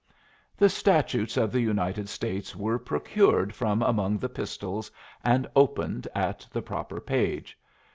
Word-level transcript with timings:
The 0.57 0.67
Statutes 0.67 1.37
of 1.37 1.51
the 1.51 1.61
United 1.61 2.09
States 2.09 2.55
were 2.55 2.79
procured 2.79 3.53
from 3.53 3.83
among 3.83 4.17
the 4.17 4.29
pistols 4.29 4.89
and 5.23 5.45
opened 5.55 6.07
at 6.15 6.47
the 6.51 6.63
proper 6.63 6.99
page. 6.99 7.55